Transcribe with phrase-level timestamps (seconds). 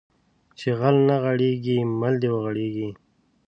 [0.59, 2.89] چې غل نه غېړيږي مل د وغړيږي